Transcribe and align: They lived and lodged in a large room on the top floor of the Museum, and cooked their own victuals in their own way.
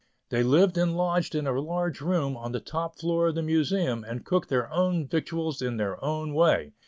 They 0.29 0.41
lived 0.41 0.79
and 0.79 0.97
lodged 0.97 1.35
in 1.35 1.45
a 1.45 1.59
large 1.61 2.01
room 2.01 2.35
on 2.35 2.53
the 2.53 2.59
top 2.59 2.97
floor 2.97 3.27
of 3.27 3.35
the 3.35 3.43
Museum, 3.43 4.03
and 4.03 4.25
cooked 4.25 4.49
their 4.49 4.67
own 4.73 5.05
victuals 5.07 5.61
in 5.61 5.77
their 5.77 6.03
own 6.03 6.33
way. 6.33 6.73